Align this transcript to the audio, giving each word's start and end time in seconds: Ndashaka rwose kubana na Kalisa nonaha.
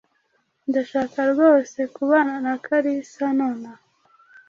Ndashaka 0.69 1.19
rwose 1.31 1.79
kubana 1.95 2.35
na 2.45 2.55
Kalisa 2.65 3.25
nonaha. 3.37 3.83